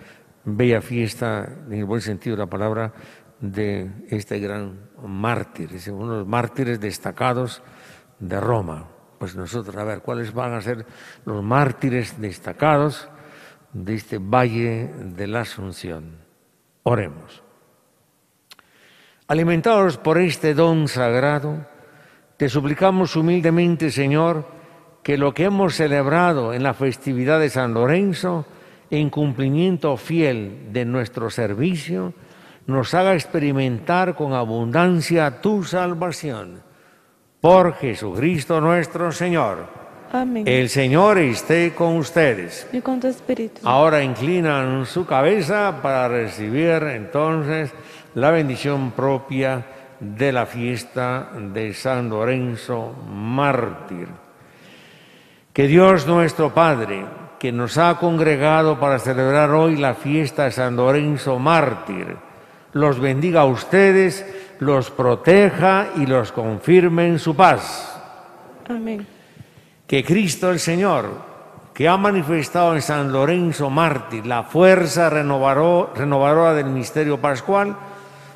[0.46, 2.94] bella fiesta, en el buen sentido de la palabra,
[3.40, 7.64] de este gran mártir, es uno de los mártires destacados
[8.20, 8.88] de Roma.
[9.18, 10.86] Pues nosotros, a ver, ¿cuáles van a ser
[11.26, 13.10] los mártires destacados
[13.72, 16.20] de este Valle de la Asunción?
[16.84, 17.42] Oremos.
[19.28, 21.73] Alimentados por este don sagrado,
[22.38, 24.46] te suplicamos humildemente, Señor,
[25.04, 28.46] que lo que hemos celebrado en la festividad de San Lorenzo,
[28.90, 32.14] en cumplimiento fiel de nuestro servicio,
[32.66, 36.62] nos haga experimentar con abundancia tu salvación.
[37.42, 39.68] Por Jesucristo nuestro Señor.
[40.12, 40.48] Amén.
[40.48, 42.68] El Señor esté con ustedes.
[42.72, 43.62] Y con tu espíritu.
[43.64, 47.72] Ahora inclinan su cabeza para recibir entonces
[48.16, 49.66] la bendición propia
[50.04, 54.08] de la fiesta de San Lorenzo mártir.
[55.54, 57.06] Que Dios nuestro Padre,
[57.40, 62.18] que nos ha congregado para celebrar hoy la fiesta de San Lorenzo mártir,
[62.74, 64.26] los bendiga a ustedes,
[64.60, 68.02] los proteja y los confirme en su paz
[68.68, 69.06] Amén.
[69.86, 71.10] que Cristo el Señor,
[71.74, 77.76] que ha manifestado en San Lorenzo mártir la fuerza renovadora del misterio pascual,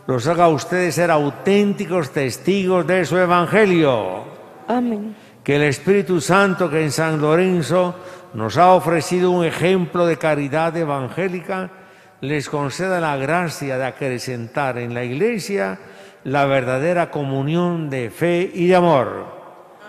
[0.07, 4.23] los haga a ustedes ser auténticos testigos de su evangelio.
[4.67, 5.15] Amén.
[5.43, 7.93] Que el Espíritu Santo que en San Lorenzo
[8.33, 11.69] nos ha ofrecido un ejemplo de caridad evangélica,
[12.21, 15.77] les conceda la gracia de acrecentar en la Iglesia
[16.23, 19.25] la verdadera comunión de fe y de amor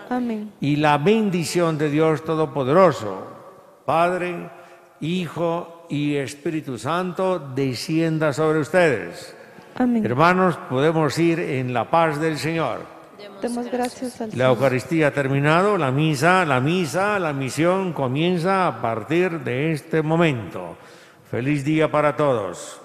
[0.09, 0.51] Amén.
[0.59, 3.27] y la bendición de Dios Todopoderoso,
[3.85, 4.49] Padre,
[5.01, 9.35] Hijo y Espíritu Santo, descienda sobre ustedes.
[9.75, 10.05] Amén.
[10.05, 12.99] Hermanos, podemos ir en la paz del Señor.
[13.41, 14.49] Demos gracias al La Señor.
[14.49, 20.77] Eucaristía ha terminado, la misa, la misa, la misión comienza a partir de este momento.
[21.29, 22.81] Feliz día para todos.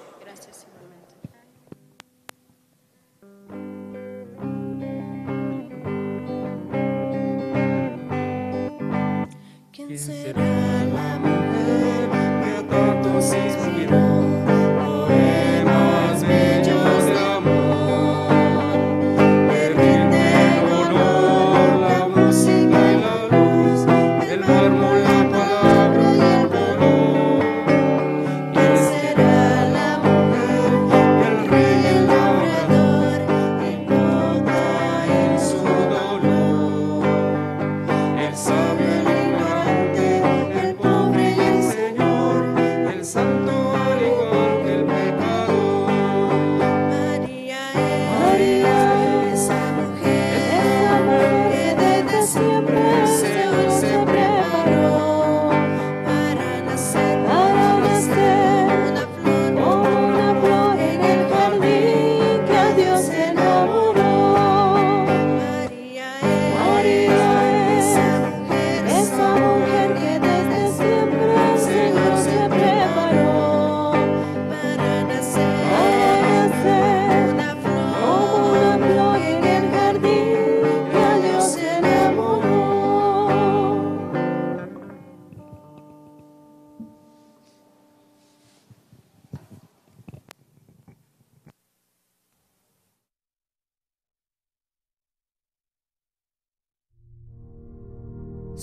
[9.73, 9.89] ¿Quién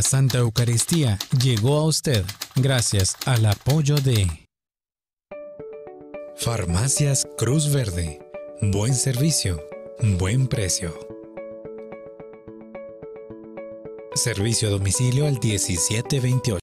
[0.00, 2.24] La Santa Eucaristía llegó a usted
[2.56, 4.48] gracias al apoyo de
[6.38, 8.18] Farmacias Cruz Verde.
[8.62, 9.62] Buen servicio,
[10.18, 10.98] buen precio.
[14.14, 16.56] Servicio a domicilio al 1728.